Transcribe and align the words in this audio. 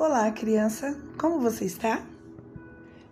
Olá, 0.00 0.30
criança, 0.30 0.96
como 1.18 1.40
você 1.40 1.64
está? 1.64 2.06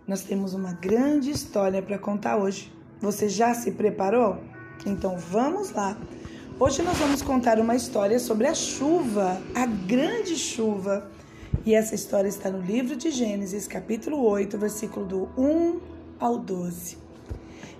Nós 0.07 0.23
temos 0.23 0.53
uma 0.53 0.71
grande 0.71 1.29
história 1.29 1.81
para 1.81 1.99
contar 1.99 2.37
hoje. 2.37 2.71
Você 3.01 3.27
já 3.27 3.53
se 3.53 3.71
preparou? 3.73 4.37
Então 4.85 5.17
vamos 5.17 5.71
lá. 5.71 5.97
Hoje 6.57 6.81
nós 6.81 6.97
vamos 6.97 7.21
contar 7.21 7.59
uma 7.59 7.75
história 7.75 8.17
sobre 8.19 8.47
a 8.47 8.53
chuva, 8.53 9.37
a 9.53 9.65
grande 9.65 10.37
chuva. 10.37 11.11
E 11.65 11.75
essa 11.75 11.93
história 11.93 12.29
está 12.29 12.49
no 12.49 12.61
livro 12.61 12.95
de 12.95 13.11
Gênesis, 13.11 13.67
capítulo 13.67 14.23
8, 14.23 14.57
versículo 14.57 15.05
do 15.05 15.29
1 15.37 15.81
ao 16.17 16.37
12. 16.37 16.97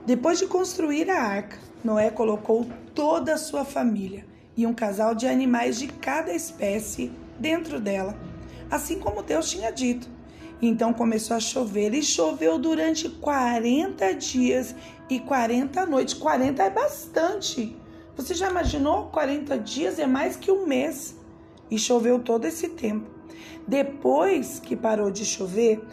Depois 0.05 0.37
de 0.37 0.47
construir 0.47 1.09
a 1.09 1.23
arca, 1.23 1.57
Noé 1.81 2.11
colocou 2.11 2.67
toda 2.93 3.35
a 3.35 3.37
sua 3.37 3.63
família 3.63 4.25
e 4.57 4.67
um 4.67 4.73
casal 4.73 5.15
de 5.15 5.27
animais 5.27 5.79
de 5.79 5.87
cada 5.87 6.33
espécie 6.33 7.09
dentro 7.39 7.79
dela 7.79 8.26
assim 8.69 8.99
como 8.99 9.23
Deus 9.23 9.49
tinha 9.49 9.71
dito. 9.71 10.07
Então 10.61 10.93
começou 10.93 11.37
a 11.37 11.39
chover 11.39 11.93
e 11.93 12.01
choveu 12.01 12.57
durante 12.57 13.07
40 13.09 14.13
dias 14.15 14.75
e 15.09 15.19
40 15.19 15.85
noites. 15.85 16.13
40 16.15 16.63
é 16.63 16.69
bastante. 16.69 17.75
Você 18.15 18.33
já 18.33 18.49
imaginou? 18.49 19.05
40 19.05 19.59
dias 19.59 19.99
é 19.99 20.07
mais 20.07 20.35
que 20.35 20.51
um 20.51 20.65
mês. 20.65 21.15
E 21.69 21.77
choveu 21.77 22.19
todo 22.19 22.45
esse 22.45 22.69
tempo. 22.69 23.07
Depois 23.67 24.59
que 24.59 24.75
parou 24.75 25.11
de 25.11 25.25
chover, 25.25 25.83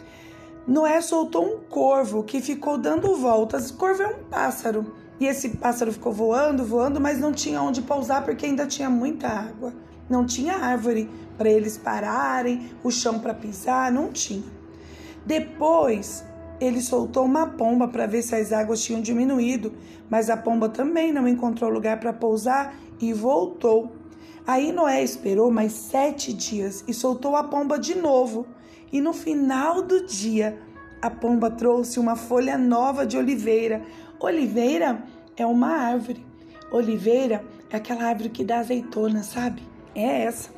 Noé 0.65 0.99
soltou 1.01 1.45
um 1.45 1.59
corvo 1.59 2.23
que 2.23 2.41
ficou 2.41 2.77
dando 2.77 3.15
voltas. 3.15 3.69
Corvo 3.69 4.01
é 4.01 4.07
um 4.07 4.23
pássaro. 4.23 4.93
E 5.19 5.27
esse 5.27 5.49
pássaro 5.49 5.93
ficou 5.93 6.11
voando, 6.11 6.65
voando, 6.65 6.99
mas 6.99 7.19
não 7.19 7.31
tinha 7.31 7.61
onde 7.61 7.81
pousar 7.81 8.25
porque 8.25 8.47
ainda 8.47 8.65
tinha 8.65 8.89
muita 8.89 9.27
água. 9.27 9.73
Não 10.09 10.25
tinha 10.25 10.57
árvore 10.57 11.09
para 11.37 11.49
eles 11.49 11.77
pararem, 11.77 12.69
o 12.83 12.91
chão 12.91 13.19
para 13.19 13.33
pisar, 13.33 13.91
não 13.91 14.11
tinha. 14.11 14.43
Depois, 15.25 16.23
ele 16.59 16.81
soltou 16.81 17.25
uma 17.25 17.47
pomba 17.47 17.87
para 17.87 18.05
ver 18.05 18.21
se 18.21 18.35
as 18.35 18.53
águas 18.53 18.83
tinham 18.83 19.01
diminuído, 19.01 19.73
mas 20.09 20.29
a 20.29 20.37
pomba 20.37 20.69
também 20.69 21.11
não 21.11 21.27
encontrou 21.27 21.69
lugar 21.69 21.99
para 21.99 22.13
pousar 22.13 22.75
e 23.01 23.11
voltou. 23.11 23.91
Aí 24.47 24.71
Noé 24.71 25.03
esperou 25.03 25.49
mais 25.49 25.71
sete 25.73 26.31
dias 26.31 26.83
e 26.87 26.93
soltou 26.93 27.35
a 27.35 27.43
pomba 27.43 27.79
de 27.79 27.95
novo. 27.95 28.45
E 28.91 29.01
no 29.01 29.11
final 29.11 29.81
do 29.81 30.05
dia, 30.05 30.59
a 31.01 31.09
pomba 31.09 31.49
trouxe 31.49 31.99
uma 31.99 32.15
folha 32.15 32.57
nova 32.57 33.05
de 33.05 33.17
oliveira. 33.17 33.81
Oliveira 34.19 35.03
é 35.35 35.45
uma 35.45 35.69
árvore. 35.69 36.23
Oliveira 36.71 37.43
é 37.69 37.77
aquela 37.77 38.03
árvore 38.05 38.29
que 38.29 38.43
dá 38.43 38.59
azeitona, 38.59 39.23
sabe? 39.23 39.61
É 39.95 40.23
essa. 40.23 40.49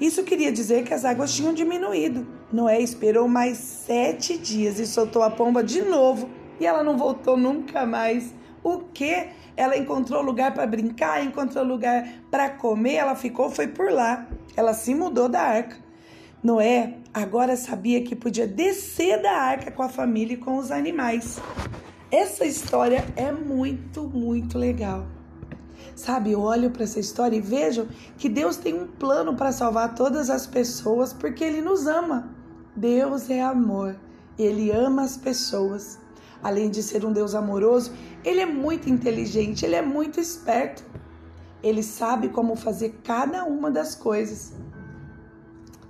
Isso 0.00 0.22
queria 0.22 0.52
dizer 0.52 0.84
que 0.84 0.94
as 0.94 1.04
águas 1.04 1.34
tinham 1.34 1.52
diminuído. 1.52 2.26
Noé 2.52 2.80
esperou 2.80 3.26
mais 3.26 3.58
sete 3.58 4.38
dias 4.38 4.78
e 4.78 4.86
soltou 4.86 5.22
a 5.22 5.30
pomba 5.30 5.62
de 5.62 5.82
novo 5.82 6.28
e 6.60 6.66
ela 6.66 6.84
não 6.84 6.96
voltou 6.96 7.36
nunca 7.36 7.84
mais. 7.84 8.34
O 8.62 8.78
que? 8.78 9.28
Ela 9.56 9.76
encontrou 9.76 10.22
lugar 10.22 10.54
para 10.54 10.66
brincar, 10.66 11.24
encontrou 11.24 11.64
lugar 11.64 12.08
para 12.30 12.48
comer, 12.48 12.94
ela 12.94 13.16
ficou, 13.16 13.50
foi 13.50 13.66
por 13.66 13.90
lá. 13.90 14.28
Ela 14.56 14.72
se 14.72 14.94
mudou 14.94 15.28
da 15.28 15.40
arca. 15.40 15.76
Noé 16.42 16.94
agora 17.12 17.56
sabia 17.56 18.02
que 18.02 18.14
podia 18.14 18.46
descer 18.46 19.20
da 19.20 19.32
arca 19.32 19.72
com 19.72 19.82
a 19.82 19.88
família 19.88 20.34
e 20.34 20.36
com 20.36 20.58
os 20.58 20.70
animais. 20.70 21.40
Essa 22.10 22.44
história 22.44 23.04
é 23.16 23.32
muito, 23.32 24.04
muito 24.04 24.56
legal. 24.56 25.17
Sabe, 25.94 26.32
eu 26.32 26.40
olho 26.40 26.70
para 26.70 26.84
essa 26.84 27.00
história 27.00 27.36
e 27.36 27.40
vejo 27.40 27.88
que 28.16 28.28
Deus 28.28 28.56
tem 28.56 28.74
um 28.74 28.86
plano 28.86 29.34
para 29.34 29.52
salvar 29.52 29.94
todas 29.94 30.30
as 30.30 30.46
pessoas 30.46 31.12
porque 31.12 31.42
Ele 31.42 31.60
nos 31.60 31.86
ama. 31.86 32.30
Deus 32.74 33.28
é 33.28 33.42
amor, 33.42 33.96
Ele 34.38 34.70
ama 34.70 35.02
as 35.02 35.16
pessoas. 35.16 35.98
Além 36.42 36.70
de 36.70 36.82
ser 36.82 37.04
um 37.04 37.12
Deus 37.12 37.34
amoroso, 37.34 37.92
Ele 38.24 38.40
é 38.40 38.46
muito 38.46 38.88
inteligente, 38.88 39.64
Ele 39.64 39.74
é 39.74 39.82
muito 39.82 40.20
esperto. 40.20 40.84
Ele 41.62 41.82
sabe 41.82 42.28
como 42.28 42.54
fazer 42.54 43.00
cada 43.02 43.44
uma 43.44 43.70
das 43.70 43.94
coisas. 43.94 44.52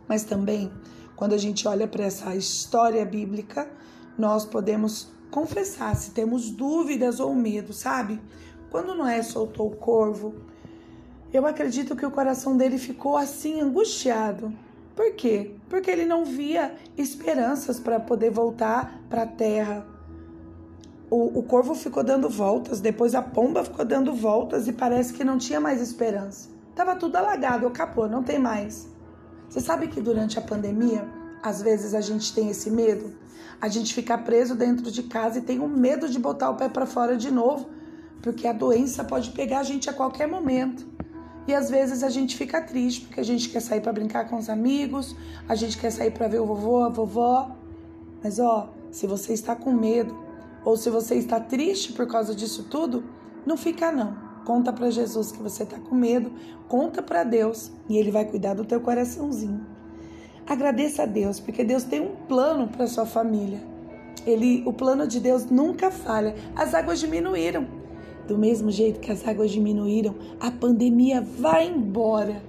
Mas 0.08 0.24
também, 0.24 0.72
quando 1.14 1.34
a 1.34 1.38
gente 1.38 1.68
olha 1.68 1.86
para 1.86 2.04
essa 2.04 2.34
história 2.34 3.04
bíblica, 3.04 3.70
nós 4.16 4.46
podemos 4.46 5.08
confessar 5.30 5.94
se 5.94 6.12
temos 6.12 6.50
dúvidas 6.50 7.20
ou 7.20 7.34
medo, 7.34 7.72
sabe? 7.72 8.18
Quando 8.70 8.94
Noé 8.94 9.22
soltou 9.22 9.68
o 9.68 9.76
corvo, 9.76 10.34
eu 11.32 11.46
acredito 11.46 11.96
que 11.96 12.04
o 12.04 12.10
coração 12.10 12.56
dele 12.56 12.78
ficou 12.78 13.16
assim 13.16 13.60
angustiado. 13.60 14.52
Por 14.94 15.14
quê? 15.14 15.54
Porque 15.68 15.90
ele 15.90 16.04
não 16.04 16.24
via 16.24 16.74
esperanças 16.96 17.78
para 17.78 18.00
poder 18.00 18.30
voltar 18.30 19.00
para 19.08 19.22
a 19.22 19.26
terra. 19.26 19.86
O, 21.10 21.38
o 21.38 21.42
corvo 21.42 21.74
ficou 21.74 22.02
dando 22.02 22.28
voltas, 22.28 22.80
depois 22.80 23.14
a 23.14 23.22
pomba 23.22 23.64
ficou 23.64 23.84
dando 23.84 24.12
voltas 24.12 24.68
e 24.68 24.72
parece 24.72 25.12
que 25.12 25.24
não 25.24 25.38
tinha 25.38 25.60
mais 25.60 25.80
esperança. 25.80 26.48
Tava 26.74 26.96
tudo 26.96 27.16
alagado, 27.16 27.66
acabou, 27.66 28.08
não 28.08 28.22
tem 28.22 28.38
mais. 28.38 28.88
Você 29.48 29.60
sabe 29.60 29.88
que 29.88 30.00
durante 30.00 30.38
a 30.38 30.42
pandemia, 30.42 31.08
às 31.42 31.62
vezes 31.62 31.94
a 31.94 32.00
gente 32.00 32.34
tem 32.34 32.50
esse 32.50 32.70
medo? 32.70 33.16
A 33.60 33.68
gente 33.68 33.94
fica 33.94 34.18
preso 34.18 34.54
dentro 34.54 34.90
de 34.90 35.02
casa 35.04 35.38
e 35.38 35.42
tem 35.42 35.58
o 35.58 35.64
um 35.64 35.68
medo 35.68 36.08
de 36.08 36.18
botar 36.18 36.50
o 36.50 36.56
pé 36.56 36.68
para 36.68 36.86
fora 36.86 37.16
de 37.16 37.30
novo, 37.30 37.68
porque 38.22 38.46
a 38.46 38.52
doença 38.52 39.04
pode 39.04 39.30
pegar 39.30 39.60
a 39.60 39.62
gente 39.62 39.88
a 39.88 39.92
qualquer 39.92 40.26
momento. 40.26 40.86
E 41.46 41.54
às 41.54 41.70
vezes 41.70 42.02
a 42.02 42.10
gente 42.10 42.36
fica 42.36 42.60
triste 42.60 43.06
porque 43.06 43.20
a 43.20 43.24
gente 43.24 43.48
quer 43.48 43.60
sair 43.60 43.80
para 43.80 43.92
brincar 43.92 44.28
com 44.28 44.36
os 44.36 44.50
amigos, 44.50 45.16
a 45.48 45.54
gente 45.54 45.78
quer 45.78 45.90
sair 45.90 46.10
para 46.10 46.28
ver 46.28 46.40
o 46.40 46.46
vovô, 46.46 46.84
a 46.84 46.88
vovó. 46.88 47.50
Mas 48.22 48.38
ó, 48.38 48.70
se 48.90 49.06
você 49.06 49.32
está 49.32 49.56
com 49.56 49.72
medo 49.72 50.14
ou 50.64 50.76
se 50.76 50.90
você 50.90 51.14
está 51.14 51.40
triste 51.40 51.92
por 51.92 52.06
causa 52.06 52.34
disso 52.34 52.64
tudo, 52.64 53.04
não 53.46 53.56
fica 53.56 53.90
não. 53.90 54.28
Conta 54.44 54.72
para 54.72 54.90
Jesus 54.90 55.32
que 55.32 55.42
você 55.42 55.62
está 55.62 55.78
com 55.78 55.94
medo, 55.94 56.32
conta 56.68 57.02
para 57.02 57.24
Deus 57.24 57.70
e 57.88 57.96
ele 57.96 58.10
vai 58.10 58.24
cuidar 58.24 58.54
do 58.54 58.64
teu 58.64 58.80
coraçãozinho. 58.80 59.64
Agradeça 60.46 61.02
a 61.02 61.06
Deus, 61.06 61.38
porque 61.38 61.62
Deus 61.62 61.84
tem 61.84 62.00
um 62.00 62.16
plano 62.26 62.68
para 62.68 62.86
sua 62.86 63.04
família. 63.04 63.60
Ele, 64.26 64.62
o 64.66 64.72
plano 64.72 65.06
de 65.06 65.20
Deus 65.20 65.44
nunca 65.44 65.90
falha. 65.90 66.34
As 66.56 66.72
águas 66.72 66.98
diminuíram. 66.98 67.66
Do 68.28 68.36
mesmo 68.36 68.70
jeito 68.70 69.00
que 69.00 69.10
as 69.10 69.26
águas 69.26 69.50
diminuíram, 69.50 70.14
a 70.38 70.50
pandemia 70.50 71.22
vai 71.22 71.66
embora. 71.66 72.42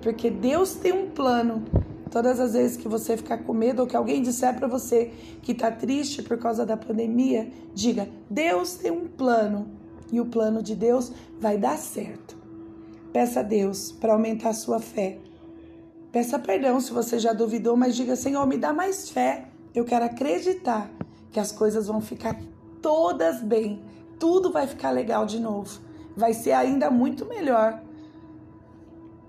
Porque 0.00 0.30
Deus 0.30 0.74
tem 0.74 0.90
um 0.90 1.10
plano. 1.10 1.64
Todas 2.10 2.40
as 2.40 2.54
vezes 2.54 2.78
que 2.78 2.88
você 2.88 3.14
ficar 3.14 3.36
com 3.44 3.52
medo 3.52 3.82
ou 3.82 3.86
que 3.86 3.94
alguém 3.94 4.22
disser 4.22 4.56
para 4.56 4.66
você 4.66 5.12
que 5.42 5.52
está 5.52 5.70
triste 5.70 6.22
por 6.22 6.38
causa 6.38 6.64
da 6.64 6.78
pandemia, 6.78 7.50
diga: 7.74 8.08
Deus 8.30 8.76
tem 8.76 8.90
um 8.90 9.06
plano 9.06 9.68
e 10.10 10.18
o 10.18 10.24
plano 10.24 10.62
de 10.62 10.74
Deus 10.74 11.12
vai 11.38 11.58
dar 11.58 11.76
certo. 11.76 12.34
Peça 13.12 13.40
a 13.40 13.42
Deus 13.42 13.92
para 13.92 14.14
aumentar 14.14 14.48
a 14.48 14.54
sua 14.54 14.80
fé. 14.80 15.18
Peça 16.10 16.38
perdão 16.38 16.80
se 16.80 16.90
você 16.90 17.18
já 17.18 17.34
duvidou, 17.34 17.76
mas 17.76 17.94
diga: 17.94 18.16
Senhor, 18.16 18.46
me 18.46 18.56
dá 18.56 18.72
mais 18.72 19.10
fé. 19.10 19.48
Eu 19.74 19.84
quero 19.84 20.06
acreditar 20.06 20.90
que 21.30 21.38
as 21.38 21.52
coisas 21.52 21.86
vão 21.86 22.00
ficar 22.00 22.40
todas 22.80 23.42
bem 23.42 23.82
tudo 24.18 24.50
vai 24.50 24.66
ficar 24.66 24.90
legal 24.90 25.26
de 25.26 25.38
novo. 25.38 25.80
Vai 26.16 26.34
ser 26.34 26.52
ainda 26.52 26.90
muito 26.90 27.24
melhor. 27.26 27.80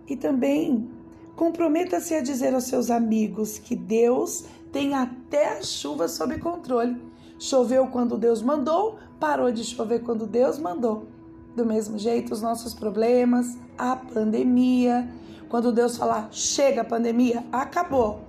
E 0.07 0.15
também 0.15 0.89
comprometa-se 1.35 2.15
a 2.15 2.21
dizer 2.21 2.53
aos 2.53 2.65
seus 2.65 2.89
amigos 2.89 3.59
que 3.59 3.75
Deus 3.75 4.45
tem 4.71 4.93
até 4.93 5.57
a 5.57 5.63
chuva 5.63 6.07
sob 6.07 6.37
controle. 6.39 7.01
Choveu 7.37 7.87
quando 7.87 8.17
Deus 8.17 8.41
mandou, 8.41 8.97
parou 9.19 9.51
de 9.51 9.63
chover 9.63 10.03
quando 10.03 10.27
Deus 10.27 10.57
mandou. 10.57 11.07
Do 11.55 11.65
mesmo 11.65 11.97
jeito, 11.97 12.33
os 12.33 12.41
nossos 12.41 12.73
problemas, 12.73 13.57
a 13.77 13.95
pandemia, 13.95 15.09
quando 15.47 15.71
Deus 15.71 15.97
falar 15.97 16.29
chega 16.31 16.81
a 16.81 16.85
pandemia, 16.85 17.45
acabou 17.51 18.28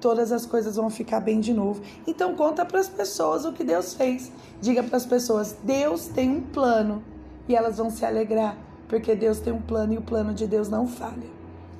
todas 0.00 0.32
as 0.32 0.46
coisas 0.46 0.76
vão 0.76 0.90
ficar 0.90 1.20
bem 1.20 1.38
de 1.40 1.52
novo. 1.52 1.82
Então 2.06 2.34
conta 2.34 2.64
para 2.64 2.80
as 2.80 2.88
pessoas 2.88 3.44
o 3.44 3.52
que 3.52 3.62
Deus 3.62 3.94
fez. 3.94 4.32
Diga 4.60 4.82
para 4.82 4.96
as 4.96 5.06
pessoas: 5.06 5.56
Deus 5.62 6.06
tem 6.06 6.30
um 6.30 6.40
plano 6.40 7.02
e 7.48 7.54
elas 7.54 7.78
vão 7.78 7.90
se 7.90 8.04
alegrar, 8.04 8.56
porque 8.88 9.14
Deus 9.14 9.38
tem 9.40 9.52
um 9.52 9.60
plano 9.60 9.92
e 9.92 9.98
o 9.98 10.02
plano 10.02 10.32
de 10.32 10.46
Deus 10.46 10.68
não 10.68 10.86
falha. 10.86 11.28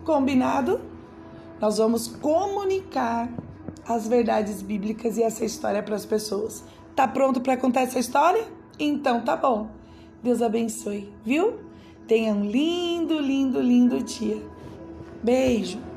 Combinado? 0.05 0.81
Nós 1.61 1.78
vamos 1.78 2.08
comunicar 2.08 3.28
as 3.87 4.06
verdades 4.06 4.62
bíblicas 4.62 5.17
e 5.17 5.22
essa 5.22 5.44
história 5.44 5.82
para 5.82 5.96
as 5.96 6.06
pessoas. 6.06 6.64
Tá 6.94 7.06
pronto 7.06 7.40
para 7.40 7.56
contar 7.56 7.82
essa 7.82 7.99
história? 7.99 8.46
Então 8.78 9.22
tá 9.22 9.37
bom. 9.37 9.69
Deus 10.22 10.43
abençoe, 10.43 11.12
viu? 11.25 11.58
Tenha 12.06 12.34
um 12.34 12.44
lindo, 12.44 13.19
lindo, 13.19 13.61
lindo 13.61 14.02
dia. 14.02 14.43
Beijo. 15.22 15.90